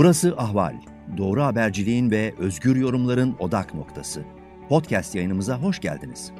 [0.00, 0.74] Burası Ahval.
[1.16, 4.24] Doğru haberciliğin ve özgür yorumların odak noktası.
[4.68, 6.32] Podcast yayınımıza hoş geldiniz.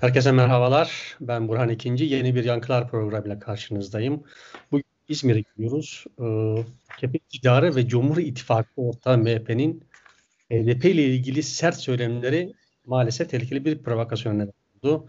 [0.00, 1.16] Herkese merhabalar.
[1.20, 2.04] Ben Burhan İkinci.
[2.04, 4.22] Yeni bir Yankılar programıyla karşınızdayım.
[4.72, 6.04] Bugün İzmir'e gidiyoruz.
[7.02, 9.84] Ee, iktidarı ve Cumhur İttifakı ortağı MHP'nin
[10.50, 12.52] HDP ile ilgili sert söylemleri
[12.86, 14.52] maalesef tehlikeli bir provokasyon neden
[14.82, 15.06] oldu.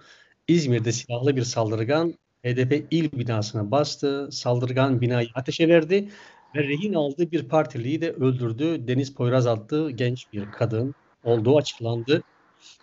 [0.48, 2.14] İzmir'de silahlı bir saldırgan
[2.46, 4.30] HDP il binasına bastı.
[4.32, 6.10] Saldırgan binayı ateşe verdi
[6.56, 8.88] ve rehin aldığı bir partiliyi de öldürdü.
[8.88, 12.24] Deniz Poyraz adlı genç bir kadın olduğu açıklandı.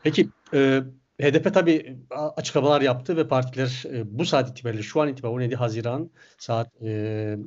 [0.02, 0.82] Peki e,
[1.20, 1.96] HDP tabii
[2.36, 7.38] açıklamalar yaptı ve partiler e, bu saat itibariyle şu an itibariyle 17 Haziran saat e,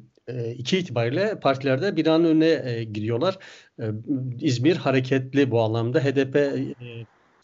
[0.55, 3.37] 2 e, itibariyle partilerde binanın önüne e, giriyorlar.
[3.79, 3.85] E,
[4.39, 5.99] İzmir hareketli bu anlamda.
[5.99, 6.75] HDP e,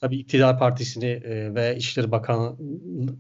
[0.05, 2.55] tabii iktidar partisini e, ve İçişleri Bakan,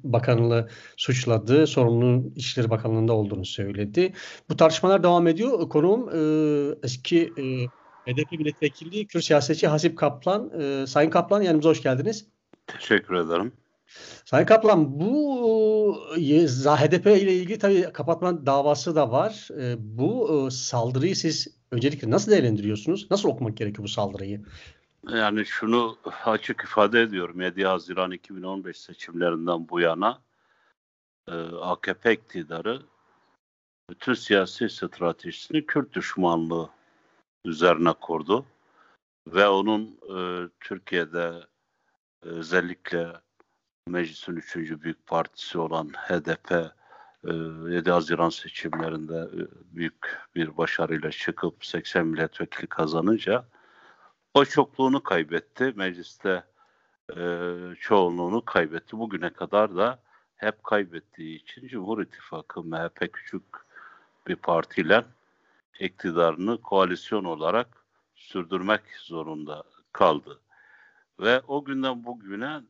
[0.03, 1.67] Bakanlığı suçladı.
[1.67, 4.13] Sorumlunun İçişleri Bakanlığı'nda olduğunu söyledi.
[4.49, 5.69] Bu tartışmalar devam ediyor.
[5.69, 6.19] Konuğum e,
[6.83, 7.43] eski e,
[8.11, 10.61] HDP milletvekili Kürt siyasetçi Hasip Kaplan.
[10.61, 12.27] E, Sayın Kaplan yanımıza hoş geldiniz.
[12.67, 13.51] Teşekkür ederim.
[14.25, 19.47] Sayın Kaplan bu HDP ile ilgili tabii kapatma davası da var.
[19.61, 23.07] E, bu e, saldırıyı siz öncelikle nasıl değerlendiriyorsunuz?
[23.11, 24.41] Nasıl okumak gerekiyor bu saldırıyı?
[25.09, 27.41] Yani şunu açık ifade ediyorum.
[27.41, 30.21] 7 Haziran 2015 seçimlerinden bu yana
[31.27, 32.81] e, AKP iktidarı
[33.89, 36.69] bütün siyasi stratejisini Kürt düşmanlığı
[37.45, 38.45] üzerine kurdu.
[39.27, 41.47] Ve onun e, Türkiye'de
[42.25, 43.13] e, özellikle
[43.87, 47.33] meclisin üçüncü büyük partisi olan HDP e,
[47.73, 49.41] 7 Haziran seçimlerinde e,
[49.75, 53.45] büyük bir başarıyla çıkıp 80 milletvekili kazanınca
[54.35, 55.73] o çokluğunu kaybetti.
[55.75, 56.43] Mecliste
[57.17, 58.97] e, çoğunluğunu kaybetti.
[58.97, 59.99] Bugüne kadar da
[60.35, 63.43] hep kaybettiği için Cumhur İttifakı MHP küçük
[64.27, 65.05] bir partiyle
[65.79, 70.39] iktidarını koalisyon olarak sürdürmek zorunda kaldı.
[71.19, 72.61] Ve o günden bugüne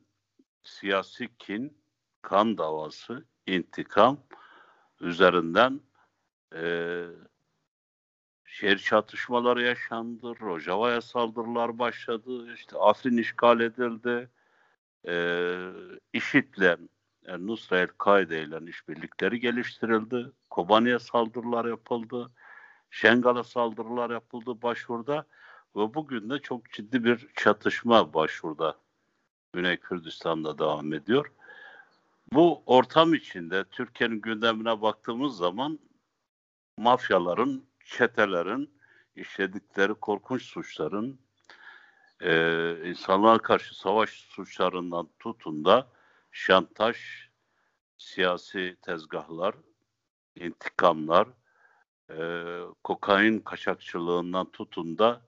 [0.62, 1.76] siyasi kin,
[2.22, 4.18] kan davası, intikam
[5.00, 5.80] üzerinden
[6.54, 7.04] e,
[8.56, 14.30] şehir çatışmaları yaşandı, Rojava'ya saldırılar başladı, işte Afrin işgal edildi,
[15.08, 15.14] e,
[16.12, 16.76] IŞİD'le,
[17.26, 22.30] yani Nusra El-Kaide ile işbirlikleri geliştirildi, Kobani'ye saldırılar yapıldı,
[22.90, 25.26] Şengal'a saldırılar yapıldı başvurda
[25.76, 28.76] ve bugün de çok ciddi bir çatışma başvurda
[29.52, 31.32] Güney Kürdistan'da devam ediyor.
[32.32, 35.78] Bu ortam içinde Türkiye'nin gündemine baktığımız zaman
[36.78, 38.78] mafyaların çetelerin
[39.16, 41.20] işledikleri korkunç suçların
[42.20, 45.88] e, insanlığa karşı savaş suçlarından tutun da
[46.30, 46.96] şantaj,
[47.98, 49.54] siyasi tezgahlar,
[50.34, 51.28] intikamlar,
[52.10, 55.22] e, kokain kaçakçılığından tutun da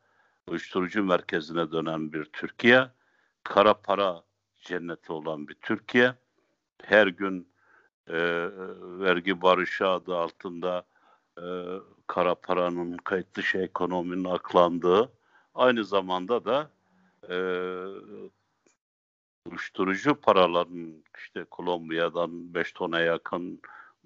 [0.46, 2.90] uyuşturucu merkezine dönen bir Türkiye,
[3.42, 4.22] kara para
[4.58, 6.14] cenneti olan bir Türkiye,
[6.82, 7.52] her gün
[8.06, 8.16] e,
[9.00, 10.86] vergi barışı adı altında
[11.38, 11.44] e,
[12.08, 15.12] kara paranın kayıt dışı ekonominin aklandığı
[15.54, 16.70] aynı zamanda da
[17.28, 17.36] e,
[19.50, 23.60] uyuşturucu paraların işte Kolombiya'dan 5 tona yakın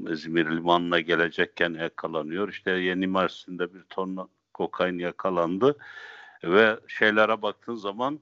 [0.08, 2.48] İzmir limanına gelecekken yakalanıyor.
[2.48, 5.78] İşte Yeni Mersin'de bir ton kokain yakalandı
[6.44, 8.20] ve şeylere baktığın zaman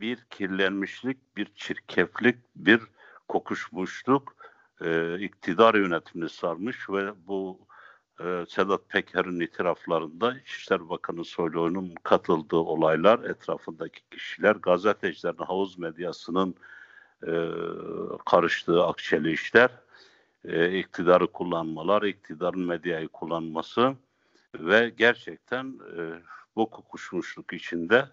[0.00, 2.80] bir kirlenmişlik, bir çirkeflik, bir
[3.28, 4.36] kokuşmuşluk
[4.84, 7.66] e, iktidar yönetimini sarmış ve bu
[8.20, 16.54] e, Sedat Peker'in itiraflarında İçişleri Bakanı Soylu'nun katıldığı olaylar, etrafındaki kişiler, gazetecilerin, havuz medyasının
[17.26, 17.32] e,
[18.26, 19.70] karıştığı akçeli işler,
[20.44, 23.94] e, iktidarı kullanmalar, iktidarın medyayı kullanması
[24.54, 26.22] ve gerçekten e,
[26.56, 28.08] bu kokuşmuşluk içinde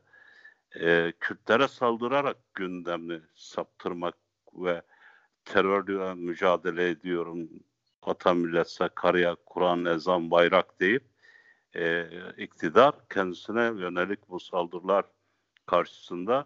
[0.80, 4.16] e, Kürtlere saldırarak gündemini saptırmak
[4.54, 4.81] ve
[5.45, 7.50] terörle mücadele ediyorum
[8.07, 11.03] vatan millet Sakarya, Kur'an, ezan, bayrak deyip
[11.75, 12.07] e,
[12.38, 15.05] iktidar kendisine yönelik bu saldırılar
[15.65, 16.45] karşısında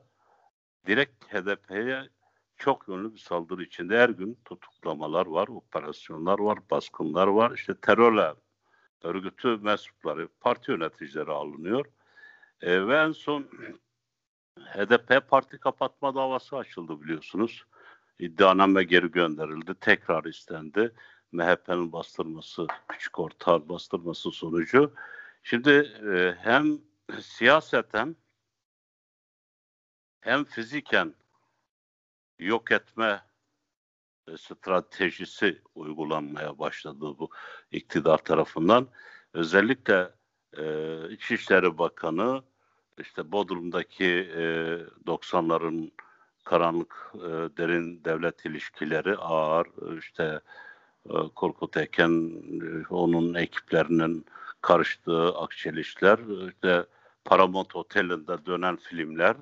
[0.88, 2.10] direkt HDP'ye
[2.58, 7.52] çok yönlü bir saldırı içinde her gün tutuklamalar var, operasyonlar var, baskınlar var.
[7.52, 8.34] İşte terörle
[9.04, 11.86] örgütü mensupları, parti yöneticileri alınıyor.
[12.62, 13.48] E, ve en son
[14.58, 17.66] HDP parti kapatma davası açıldı biliyorsunuz.
[18.20, 20.94] İddianame geri gönderildi, tekrar istendi.
[21.32, 24.94] MHP'nin bastırması, küçük ortağın bastırması sonucu.
[25.44, 25.70] Şimdi
[26.14, 26.78] e, hem
[27.22, 28.16] siyaseten
[30.22, 31.14] hem fiziken
[32.40, 33.22] yok etme
[34.28, 37.30] e, stratejisi uygulanmaya başladı bu
[37.72, 38.88] iktidar tarafından.
[39.34, 40.14] Özellikle
[40.58, 40.64] e,
[41.10, 42.44] İçişleri Bakanı
[43.00, 44.42] işte Bodrum'daki e,
[45.06, 45.92] 90'ların
[46.44, 47.28] karanlık e,
[47.58, 50.42] derin devlet ilişkileri ağır işte
[51.36, 52.32] Korkut Eken
[52.62, 54.26] e, onun ekiplerinin
[54.62, 56.86] karıştığı akçelişler işte
[57.26, 59.36] Paramount Oteli'nde dönen filmler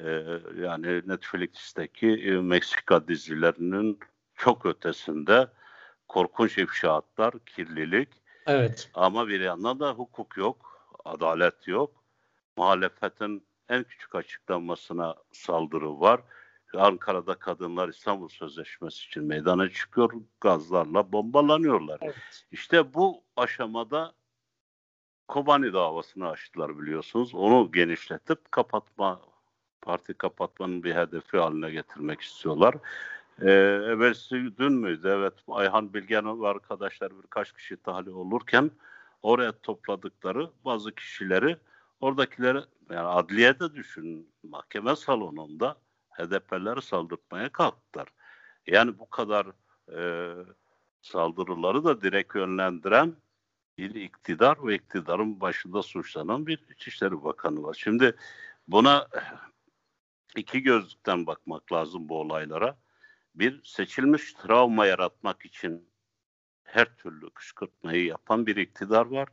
[0.00, 3.98] e, yani Netflix'teki e, Meksika dizilerinin
[4.34, 5.48] çok ötesinde
[6.08, 8.08] korkunç ifşaatlar, kirlilik.
[8.46, 8.90] Evet.
[8.94, 12.04] Ama bir yandan da hukuk yok, adalet yok.
[12.56, 16.20] Muhalefetin en küçük açıklamasına saldırı var.
[16.74, 21.98] Ankara'da kadınlar İstanbul Sözleşmesi için meydana çıkıyor, gazlarla bombalanıyorlar.
[22.02, 22.46] Evet.
[22.52, 24.14] İşte bu aşamada
[25.28, 27.34] Kobani davasını açtılar biliyorsunuz.
[27.34, 29.20] Onu genişletip kapatma,
[29.82, 32.74] parti kapatmanın bir hedefi haline getirmek istiyorlar.
[33.40, 33.50] Ee,
[33.92, 35.08] evvelsi dün müydü?
[35.08, 38.70] Evet Ayhan Bilgen ve arkadaşlar birkaç kişi tahliye olurken
[39.22, 41.56] oraya topladıkları bazı kişileri
[42.00, 42.58] oradakileri
[42.90, 45.76] yani adliyede düşün mahkeme salonunda
[46.18, 48.08] HDP'leri saldırtmaya kalktılar.
[48.66, 49.46] Yani bu kadar
[49.92, 50.32] e,
[51.02, 53.16] saldırıları da direkt yönlendiren
[53.78, 57.76] bir iktidar ve iktidarın başında suçlanan bir İçişleri Bakanı var.
[57.78, 58.16] Şimdi
[58.68, 59.08] buna
[60.36, 62.78] iki gözlükten bakmak lazım bu olaylara.
[63.34, 65.88] Bir seçilmiş travma yaratmak için
[66.64, 69.28] her türlü kışkırtmayı yapan bir iktidar var.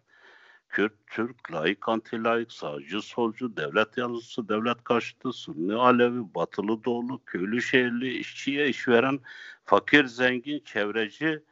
[0.74, 7.62] Kürt, Türk, laik, anti-laik, sağcı, solcu, devlet yanlısı, devlet karşıtı, Sunni, Alevi, batılı, doğulu, köylü,
[7.62, 9.20] şehirli, işçiye iş veren,
[9.66, 11.44] fakir, zengin, çevreci,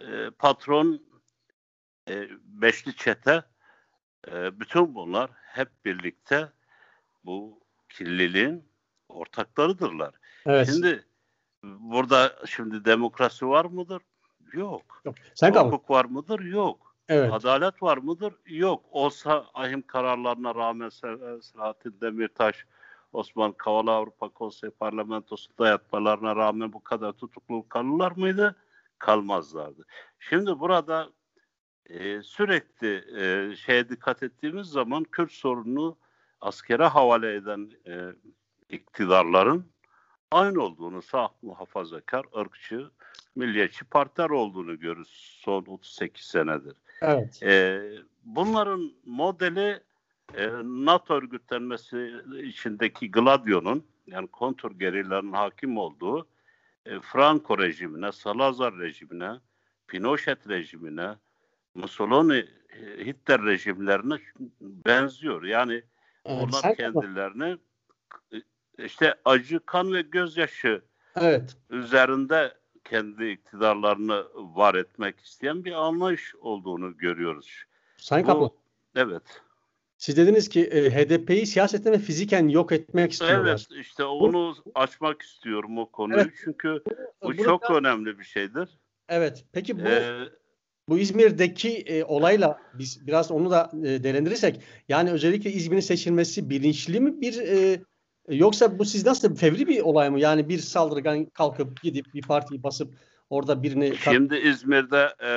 [0.00, 1.02] e, patron,
[2.08, 3.44] e, beşli çete,
[4.28, 6.52] e, bütün bunlar hep birlikte
[7.24, 8.64] bu kirliliğin
[9.08, 10.14] ortaklarıdırlar.
[10.46, 10.66] Evet.
[10.66, 11.04] Şimdi
[11.62, 14.02] burada şimdi demokrasi var mıdır?
[14.52, 15.02] Yok.
[15.04, 15.14] Yok.
[15.34, 16.40] Sen Hukuk var mıdır?
[16.40, 16.91] Yok.
[17.08, 17.32] Evet.
[17.32, 18.34] Adalet var mıdır?
[18.46, 18.84] Yok.
[18.90, 22.66] Olsa ahim kararlarına rağmen Selahattin Demirtaş,
[23.12, 28.56] Osman Kavala Avrupa Konseyi Parlamentosu'nda yatmalarına rağmen bu kadar tutuklu kalırlar mıydı?
[28.98, 29.86] Kalmazlardı.
[30.18, 31.10] Şimdi burada
[31.86, 35.96] e, sürekli e, şeye dikkat ettiğimiz zaman Kürt sorununu
[36.40, 38.14] askere havale eden e,
[38.68, 39.72] iktidarların
[40.30, 42.90] aynı olduğunu sağ muhafazakar, ırkçı,
[43.36, 46.74] milliyetçi partiler olduğunu görürüz son 38 senedir.
[47.02, 47.42] Evet.
[47.42, 47.82] E,
[48.24, 49.80] bunların modeli
[50.34, 52.12] e, NATO örgütlenmesi
[52.42, 56.26] içindeki Gladio'nun yani kontur gerilerin hakim olduğu
[56.86, 59.30] e, Franco rejimine, Salazar rejimine,
[59.86, 61.08] Pinochet rejimine,
[61.74, 62.46] Mussolini,
[62.80, 64.18] e, Hitler rejimlerine
[64.60, 65.42] benziyor.
[65.42, 65.82] Yani
[66.24, 67.56] evet, onlar kendilerini
[68.32, 68.36] e,
[68.84, 70.82] işte acı, kan ve gözyaşı
[71.16, 71.56] evet.
[71.70, 77.64] üzerinde kendi iktidarlarını var etmek isteyen bir anlayış olduğunu görüyoruz.
[77.96, 78.50] Sayın Kaplan.
[78.96, 79.22] Evet.
[79.98, 83.48] Siz dediniz ki e, HDP'yi siyasetten ve fiziken yok etmek istiyorlar.
[83.48, 86.20] Evet işte onu bu, açmak istiyorum o konuyu.
[86.20, 86.32] Evet.
[86.44, 86.82] Çünkü
[87.22, 88.68] bu Burada, çok önemli bir şeydir.
[89.08, 89.44] Evet.
[89.52, 90.28] Peki bu ee,
[90.88, 97.00] bu İzmir'deki e, olayla biz biraz onu da e, değerlendirirsek yani özellikle İzmir'in seçilmesi bilinçli
[97.00, 97.82] mi bir e,
[98.34, 100.20] yoksa bu siz nasıl fevri bir olay mı?
[100.20, 102.94] Yani bir saldırgan kalkıp gidip bir partiyi basıp
[103.30, 103.96] orada birini...
[103.96, 105.32] Şimdi İzmir'de e,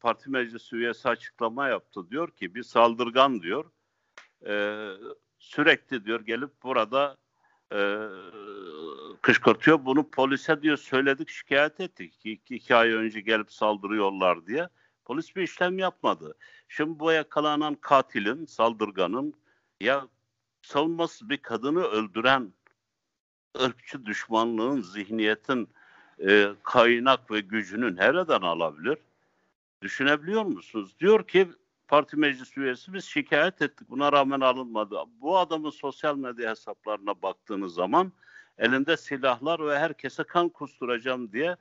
[0.00, 2.10] parti meclisi üyesi açıklama yaptı.
[2.10, 3.64] Diyor ki bir saldırgan diyor
[4.46, 4.86] e,
[5.38, 7.16] sürekli diyor gelip burada
[7.72, 7.78] e,
[9.22, 9.84] kışkırtıyor.
[9.84, 12.20] Bunu polise diyor söyledik şikayet ettik.
[12.24, 14.68] İki, iki ay önce gelip saldırıyorlar diye.
[15.04, 16.34] Polis bir işlem yapmadı.
[16.68, 19.34] Şimdi bu yakalanan katilin, saldırganın
[19.80, 20.08] ya
[20.62, 22.52] savunması bir kadını öldüren
[23.62, 25.68] ırkçı düşmanlığın, zihniyetin
[26.28, 28.98] e, kaynak ve gücünü nereden alabilir?
[29.82, 30.96] Düşünebiliyor musunuz?
[31.00, 31.48] Diyor ki
[31.88, 33.90] parti meclis üyesi biz şikayet ettik.
[33.90, 34.96] Buna rağmen alınmadı.
[35.20, 38.12] Bu adamın sosyal medya hesaplarına baktığınız zaman
[38.58, 41.56] elinde silahlar ve herkese kan kusturacağım diye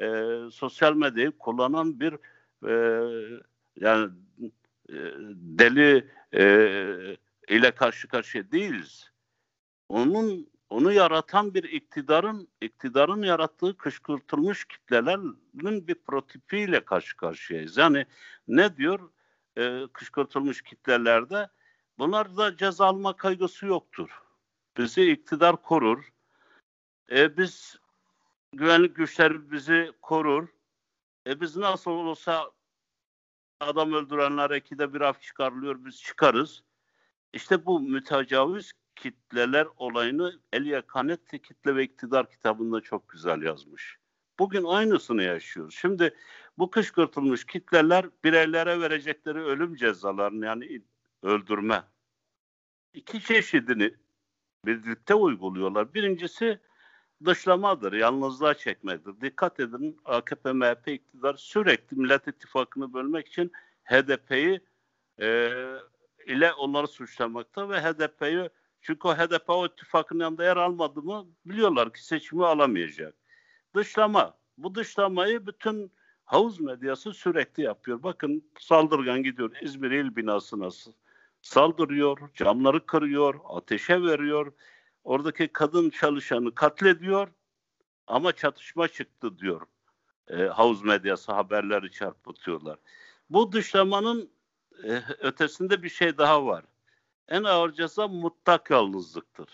[0.00, 2.14] e, sosyal medyayı kullanan bir
[2.68, 2.72] e,
[3.76, 4.10] yani
[4.88, 4.94] e,
[5.34, 7.16] deli e,
[7.52, 9.10] ile karşı karşıya değiliz.
[9.88, 17.76] Onun onu yaratan bir iktidarın iktidarın yarattığı kışkırtılmış kitlelerin bir prototipiyle karşı karşıyayız.
[17.76, 18.06] Yani
[18.48, 19.10] ne diyor
[19.58, 21.48] e, kışkırtılmış kitlelerde?
[21.98, 24.22] Bunlar da ceza alma kaygısı yoktur.
[24.76, 26.12] Bizi iktidar korur.
[27.10, 27.78] E, biz
[28.52, 30.48] güvenlik güçleri bizi korur.
[31.26, 32.50] E, biz nasıl olsa
[33.60, 36.62] adam öldürenler ekide bir af çıkarılıyor biz çıkarız.
[37.32, 43.98] İşte bu mütecavüz kitleler olayını Elia Canetti Kitle ve İktidar kitabında çok güzel yazmış.
[44.38, 45.74] Bugün aynısını yaşıyoruz.
[45.74, 46.14] Şimdi
[46.58, 50.82] bu kışkırtılmış kitleler bireylere verecekleri ölüm cezalarını yani
[51.22, 51.82] öldürme
[52.94, 53.94] iki çeşidini
[54.66, 55.94] birlikte uyguluyorlar.
[55.94, 56.60] Birincisi
[57.24, 59.20] dışlamadır, yalnızlığa çekmektir.
[59.20, 63.52] Dikkat edin AKP, MHP iktidar sürekli Millet İttifakı'nı bölmek için
[63.84, 64.60] HDP'yi
[65.20, 65.50] e,
[66.26, 68.50] ile onları suçlamakta ve HDP'yi
[68.80, 73.14] çünkü o HDP o ittifakın yanında yer almadı mı biliyorlar ki seçimi alamayacak.
[73.74, 74.34] Dışlama.
[74.58, 75.92] Bu dışlamayı bütün
[76.24, 78.02] havuz medyası sürekli yapıyor.
[78.02, 80.68] Bakın saldırgan gidiyor İzmir İl binasına
[81.42, 84.52] saldırıyor, camları kırıyor, ateşe veriyor.
[85.04, 87.28] Oradaki kadın çalışanı katlediyor
[88.06, 89.60] ama çatışma çıktı diyor.
[90.28, 92.78] E, havuz medyası haberleri çarpıtıyorlar.
[93.30, 94.30] Bu dışlamanın
[94.84, 96.64] e, ötesinde bir şey daha var.
[97.28, 99.48] En ağır ceza mutlak yalnızlıktır.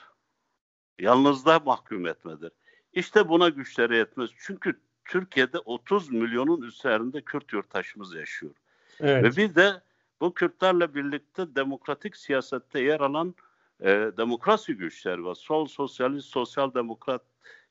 [0.99, 2.53] Yalnızlığa mahkum etmedir.
[2.93, 4.31] İşte buna güçleri yetmez.
[4.39, 8.53] Çünkü Türkiye'de 30 milyonun üzerinde Kürt yurttaşımız yaşıyor.
[9.01, 9.25] Evet.
[9.25, 9.83] Ve bir de
[10.21, 13.35] bu Kürtlerle birlikte demokratik siyasette yer alan
[13.81, 15.35] e, demokrasi güçler var.
[15.35, 17.23] Sol, sosyalist, sosyal demokrat,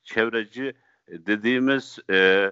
[0.04, 0.74] çevreci
[1.08, 2.52] e, dediğimiz e,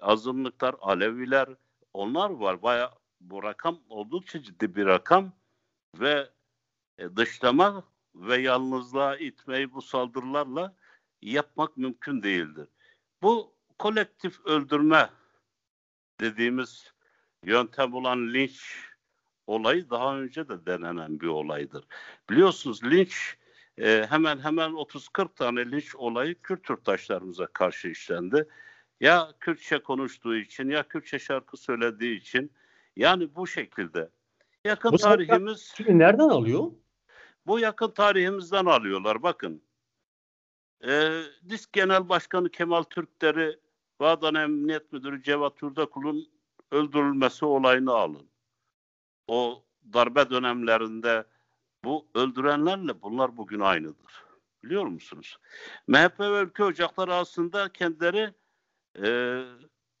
[0.00, 1.48] azınlıklar, Aleviler
[1.92, 2.62] onlar var.
[2.62, 2.90] Baya
[3.30, 5.32] bu rakam oldukça ciddi bir rakam
[6.00, 6.30] ve
[6.98, 10.76] e, dışlama ve yalnızlığa itmeyi bu saldırılarla
[11.22, 12.68] yapmak mümkün değildir.
[13.22, 15.10] Bu kolektif öldürme
[16.20, 16.92] dediğimiz
[17.44, 18.88] yöntem olan linç
[19.46, 21.84] olayı daha önce de denenen bir olaydır.
[22.30, 23.36] Biliyorsunuz linç
[23.78, 28.48] e, hemen hemen 30-40 tane linç olayı Kürt yurttaşlarımıza karşı işlendi.
[29.00, 32.52] Ya Kürtçe konuştuğu için ya Kürtçe şarkı söylediği için
[32.96, 34.10] yani bu şekilde.
[34.64, 35.74] Yakın bu tarihimiz...
[35.88, 36.70] Nereden alıyor?
[37.46, 39.22] Bu yakın tarihimizden alıyorlar.
[39.22, 39.62] Bakın
[40.86, 43.58] e, Disk Genel Başkanı Kemal Türkleri
[44.00, 46.28] Bağdan Emniyet Müdürü Cevat Yurdakul'un
[46.72, 48.28] öldürülmesi olayını alın.
[49.28, 51.24] O darbe dönemlerinde
[51.84, 54.24] bu öldürenlerle bunlar bugün aynıdır.
[54.64, 55.38] Biliyor musunuz?
[55.86, 58.34] MHP ve ülke ocakları aslında kendileri
[59.02, 59.40] e,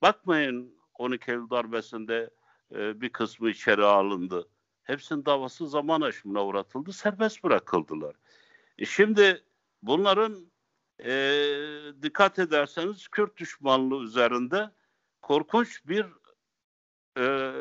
[0.02, 2.30] bakmayın 12 Eylül darbesinde
[2.74, 4.48] e, bir kısmı içeri alındı.
[4.82, 8.16] Hepsinin davası zaman aşımına uğratıldı, serbest bırakıldılar.
[8.78, 9.42] E şimdi
[9.82, 10.46] bunların
[11.04, 11.12] e,
[12.02, 14.70] dikkat ederseniz Kürt düşmanlığı üzerinde
[15.22, 16.06] korkunç bir
[17.18, 17.52] e,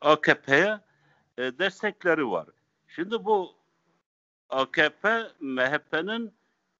[0.00, 0.80] AKP'ye
[1.38, 2.46] e, destekleri var.
[2.86, 3.54] Şimdi bu
[4.48, 6.32] AKP, MHP'nin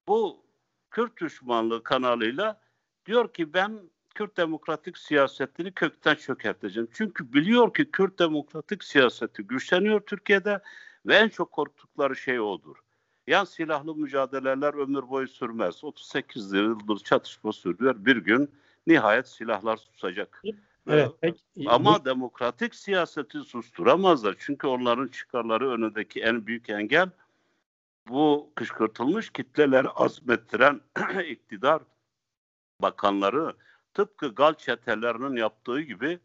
[0.08, 0.42] bu
[0.90, 2.60] Kürt düşmanlığı kanalıyla
[3.06, 3.80] diyor ki ben
[4.14, 6.88] Kürt demokratik siyasetini kökten çökerteceğim.
[6.92, 10.60] Çünkü biliyor ki Kürt demokratik siyaseti güçleniyor Türkiye'de
[11.06, 12.76] ve en çok korktukları şey odur.
[13.26, 15.84] Yan silahlı mücadeleler ömür boyu sürmez.
[15.84, 17.94] 38 yıldır çatışma sürüyor.
[17.98, 18.50] Bir gün
[18.86, 20.42] nihayet silahlar susacak.
[20.88, 21.40] Evet, peki.
[21.66, 22.04] Ama bu...
[22.04, 24.36] demokratik siyaseti susturamazlar.
[24.38, 27.10] Çünkü onların çıkarları önündeki en büyük engel
[28.08, 30.80] bu kışkırtılmış kitleler azmettiren
[31.28, 31.82] iktidar
[32.82, 33.54] bakanları
[33.94, 36.20] tıpkı gal çetelerinin yaptığı gibi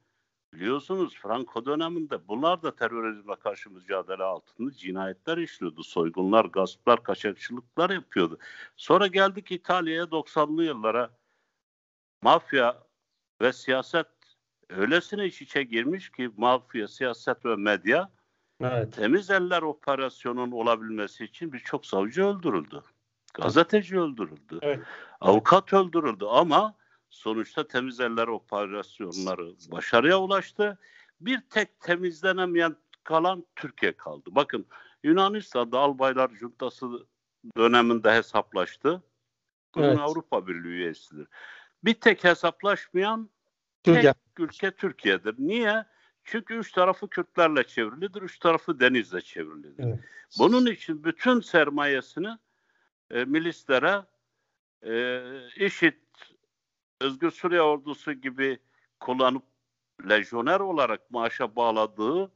[0.54, 5.84] biliyorsunuz Franco döneminde bunlar da terörizme karşı mücadele altında cinayetler işliyordu.
[5.84, 8.38] Soygunlar, gasplar, kaçakçılıklar yapıyordu.
[8.78, 11.10] Sonra geldik İtalya'ya 90'lı yıllara
[12.22, 12.84] mafya
[13.42, 14.08] ve siyaset
[14.70, 18.10] öylesine iç içe girmiş ki mafya, siyaset ve medya
[18.62, 18.94] evet.
[18.94, 22.84] temiz eller operasyonun olabilmesi için birçok savcı öldürüldü.
[23.34, 24.60] Gazeteci öldürüldü.
[24.62, 24.80] Evet.
[25.22, 26.77] Avukat öldürüldü ama
[27.10, 30.78] sonuçta temiz eller operasyonları başarıya ulaştı.
[31.22, 34.30] Bir tek temizlenemeyen kalan Türkiye kaldı.
[34.32, 34.66] Bakın
[35.04, 37.06] Yunanistan'da albaylar cuntası
[37.58, 39.04] döneminde hesaplaştı.
[39.76, 40.00] Bugün evet.
[40.00, 41.28] Avrupa Birliği üyesidir.
[41.84, 43.30] Bir tek hesaplaşmayan
[43.84, 44.14] Türkiye.
[44.14, 45.36] tek ülke Türkiye'dir.
[45.38, 45.86] Niye?
[46.24, 49.84] Çünkü üç tarafı Kürtlerle çevrilidir, üç tarafı denizle çevrilidir.
[49.84, 50.00] Evet.
[50.38, 52.38] Bunun için bütün sermayesini
[53.12, 54.02] e, milislere
[54.86, 55.22] e,
[55.66, 55.94] IŞİD,
[57.02, 58.60] Özgür Suriye Ordusu gibi
[59.00, 59.44] kullanıp
[60.10, 62.32] lejyoner olarak maaşa bağladığı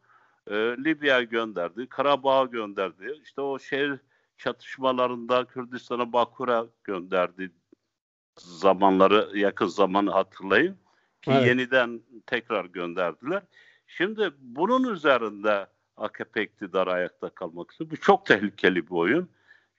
[0.48, 3.20] e, Libya'ya gönderdi, Karabağ'a gönderdi.
[3.24, 4.00] İşte o şehir
[4.38, 7.51] çatışmalarında Kürdistan'a Bakur'a gönderdi
[8.39, 10.77] zamanları yakın zamanı hatırlayın
[11.22, 11.48] ki evet.
[11.48, 13.44] yeniden tekrar gönderdiler.
[13.88, 17.89] Şimdi bunun üzerinde AKP iktidarı ayakta kalmak istiyor.
[17.89, 19.30] Bu çok tehlikeli bir oyun.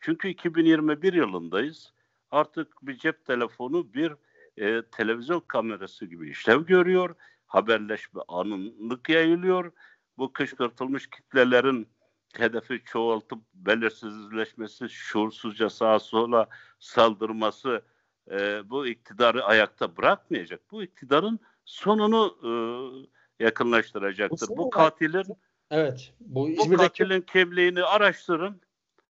[0.00, 1.92] Çünkü 2021 yılındayız.
[2.30, 4.12] Artık bir cep telefonu bir
[4.56, 7.14] e, televizyon kamerası gibi işlev görüyor.
[7.46, 9.72] Haberleşme anlık yayılıyor.
[10.18, 11.88] Bu kışkırtılmış kitlelerin
[12.36, 16.46] hedefi çoğaltıp belirsizleşmesi, şuursuzca sağa sola
[16.78, 17.82] saldırması
[18.30, 20.60] e, bu iktidarı ayakta bırakmayacak.
[20.70, 24.48] Bu iktidarın sonunu e, yakınlaştıracaktır.
[24.48, 25.24] Bu, bu katilin
[25.70, 26.72] evet bu, İzmir'deki...
[26.72, 28.60] bu katilin kimliğini araştırın,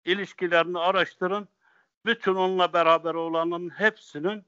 [0.05, 1.47] ilişkilerini araştırın.
[2.05, 4.43] Bütün onunla beraber olanın hepsinin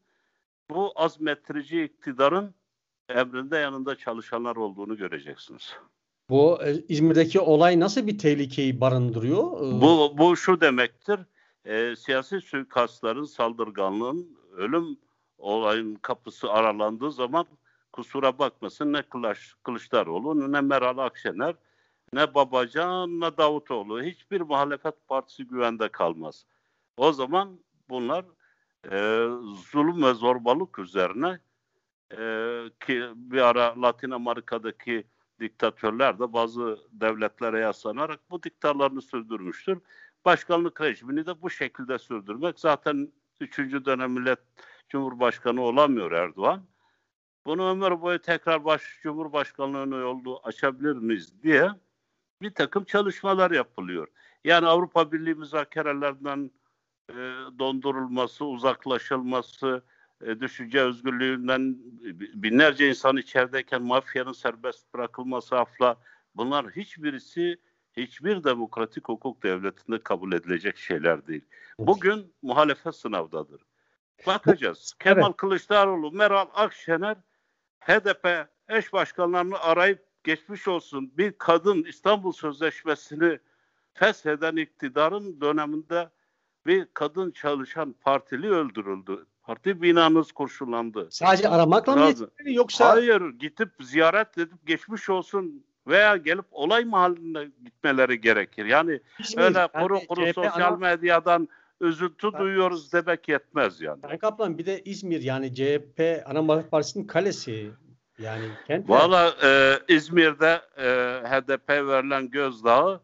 [0.75, 2.53] bu azmettirici iktidarın
[3.09, 5.75] emrinde yanında çalışanlar olduğunu göreceksiniz.
[6.29, 9.43] Bu e, İzmir'deki olay nasıl bir tehlikeyi barındırıyor?
[9.43, 11.19] Ee, bu, bu şu demektir.
[11.65, 14.97] E, siyasi suikastların, saldırganlığın, ölüm
[15.37, 17.45] olayın kapısı aralandığı zaman
[17.93, 21.55] kusura bakmasın ne Kılıç, Kılıçdaroğlu ne Meral Akşener
[22.13, 26.45] ne Babacan ne Davutoğlu hiçbir muhalefet partisi güvende kalmaz.
[26.97, 27.59] O zaman
[27.89, 28.25] bunlar
[28.91, 29.27] e,
[29.71, 31.39] zulüm ve zorbalık üzerine
[32.11, 35.03] e, ki bir ara Latin Amerika'daki
[35.39, 39.79] diktatörler de bazı devletlere yaslanarak bu diktalarını sürdürmüştür.
[40.25, 42.59] Başkanlık rejimini de bu şekilde sürdürmek.
[42.59, 44.39] Zaten üçüncü dönem millet
[44.89, 46.63] cumhurbaşkanı olamıyor Erdoğan.
[47.45, 51.69] Bunu ömür boyu tekrar baş cumhurbaşkanlığına yolu açabilir miyiz diye
[52.41, 54.07] bir takım çalışmalar yapılıyor.
[54.43, 56.51] Yani Avrupa Birliği müzakerelerinden
[57.11, 59.83] e, dondurulması, uzaklaşılması,
[60.25, 61.77] e, düşünce özgürlüğünden
[62.33, 65.97] binlerce insan içerideyken mafyanın serbest bırakılması afla
[66.35, 67.57] bunlar hiçbirisi
[67.97, 71.45] hiçbir demokratik hukuk devletinde kabul edilecek şeyler değil.
[71.79, 73.61] Bugün muhalefet sınavdadır.
[74.27, 74.93] Bakacağız.
[75.01, 75.15] Evet.
[75.15, 77.17] Kemal Kılıçdaroğlu, Meral Akşener
[77.79, 83.39] HDP eş başkanlarını arayıp geçmiş olsun bir kadın İstanbul Sözleşmesi'ni
[83.93, 86.09] fesheden iktidarın döneminde
[86.65, 89.25] bir kadın çalışan partili öldürüldü.
[89.43, 91.07] Parti binanız kurşunlandı.
[91.11, 92.89] Sadece aramakla mı yeterli yoksa?
[92.89, 98.65] Hayır gidip ziyaret edip geçmiş olsun veya gelip olay mahalline gitmeleri gerekir.
[98.65, 100.77] Yani İzmir, öyle kuru yani kuru CHP sosyal ana...
[100.77, 101.49] medyadan
[101.81, 104.03] üzüntü ben, duyuyoruz demek yetmez yani.
[104.03, 107.71] Ben Kaplan bir de İzmir yani CHP ana partisinin kalesi.
[108.19, 110.87] Yani kent Valla e, İzmir'de e,
[111.27, 113.01] HDP verilen gözdağı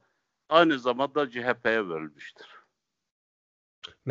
[0.49, 2.56] aynı zamanda CHP'ye verilmiştir.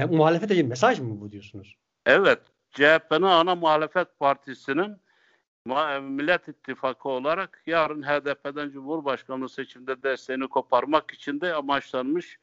[0.05, 1.77] Muhalefete bir mesaj mı bu diyorsunuz?
[2.07, 2.41] Evet.
[2.71, 4.97] CHP'nin ana muhalefet partisinin
[6.01, 12.39] Millet İttifakı olarak yarın HDP'den Cumhurbaşkanlığı seçimde desteğini koparmak için de amaçlanmış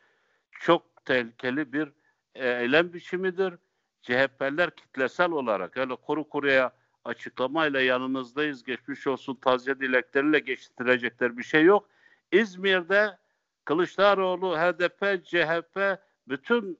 [0.52, 1.92] çok tehlikeli bir
[2.36, 3.54] e, eylem biçimidir.
[4.02, 6.72] CHP'ler kitlesel olarak öyle kuru kuruya
[7.06, 11.90] açıklamayla yanınızdayız, geçmiş olsun taziye dilekleriyle geçtirecekler bir şey yok.
[12.32, 13.18] İzmir'de
[13.66, 16.80] Kılıçdaroğlu, HDP, CHP bütün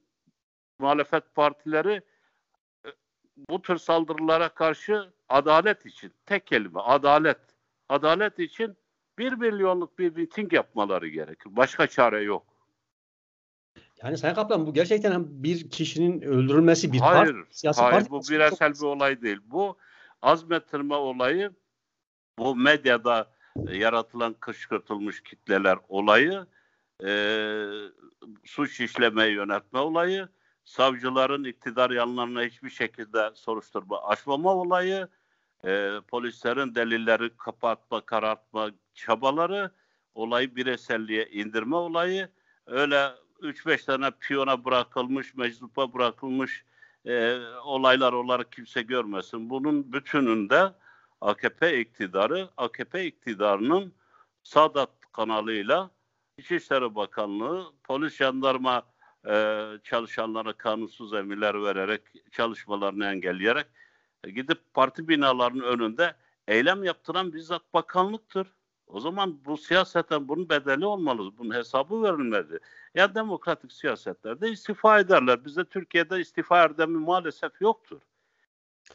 [0.78, 2.02] muhalefet partileri
[2.86, 2.88] e,
[3.50, 7.38] bu tür saldırılara karşı adalet için, tek kelime adalet,
[7.88, 8.76] adalet için
[9.18, 11.56] bir milyonluk bir miting yapmaları gerekir.
[11.56, 12.46] Başka çare yok.
[14.02, 18.10] Yani Sayın Kaplan bu gerçekten bir kişinin öldürülmesi bir hayır, part, siyasi hayır, parti.
[18.10, 18.82] bu bireysel çok...
[18.82, 19.38] bir olay değil.
[19.44, 19.76] Bu
[20.22, 21.52] azmettirme olayı
[22.38, 23.30] bu medyada
[23.68, 26.46] e, yaratılan kışkırtılmış kitleler olayı
[27.04, 27.10] e,
[28.44, 30.28] suç işlemeye yöneltme olayı
[30.64, 35.08] savcıların iktidar yanlarına hiçbir şekilde soruşturma açmama olayı
[35.64, 39.70] e, polislerin delilleri kapatma karartma çabaları
[40.14, 42.28] olayı bireyselliğe indirme olayı
[42.66, 46.64] öyle 3-5 tane piyona bırakılmış meczupa bırakılmış
[47.06, 49.50] e, olaylar olarak kimse görmesin.
[49.50, 50.72] Bunun bütününde
[51.20, 53.92] AKP iktidarı, AKP iktidarının
[54.42, 55.90] Sadat kanalıyla
[56.38, 58.82] İçişleri Bakanlığı, polis jandarma
[59.28, 63.66] e, çalışanlara kanunsuz emirler vererek, çalışmalarını engelleyerek
[64.24, 66.14] e, gidip parti binalarının önünde
[66.48, 68.46] eylem yaptıran bizzat bakanlıktır.
[68.86, 71.38] O zaman bu siyaseten bunun bedeli olmalı.
[71.38, 72.58] Bunun hesabı verilmeli.
[72.94, 75.44] Ya demokratik siyasetlerde istifa ederler.
[75.44, 78.00] Bizde Türkiye'de istifa erdemi maalesef yoktur.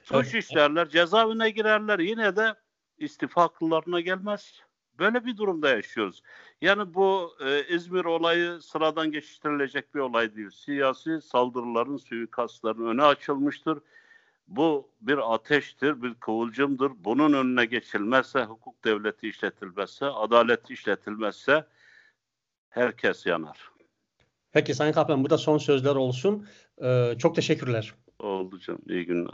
[0.04, 2.00] Suç işlerler, cezaevine girerler.
[2.00, 2.56] Yine de
[2.98, 4.64] istifa akıllarına gelmez.
[5.00, 6.22] Böyle bir durumda yaşıyoruz.
[6.62, 10.50] Yani bu e, İzmir olayı sıradan geçiştirilecek bir olay değil.
[10.50, 13.80] Siyasi saldırıların, suikastların önü açılmıştır.
[14.48, 16.92] Bu bir ateştir, bir kıvılcımdır.
[17.00, 21.66] Bunun önüne geçilmezse, hukuk devleti işletilmezse, adalet işletilmezse
[22.70, 23.72] herkes yanar.
[24.52, 26.48] Peki Sayın Kaplan bu da son sözler olsun.
[26.84, 27.94] Ee, çok teşekkürler.
[28.20, 28.82] Oldu canım.
[28.90, 29.34] İyi günler.